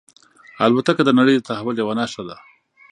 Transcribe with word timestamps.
الوتکه 0.65 1.03
د 1.05 1.09
نړۍ 1.19 1.33
د 1.37 1.41
تحول 1.47 1.75
یوه 1.81 1.93
نښه 1.99 2.23
ده. 2.27 2.35